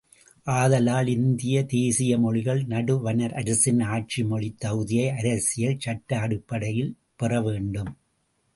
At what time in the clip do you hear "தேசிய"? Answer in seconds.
1.65-2.17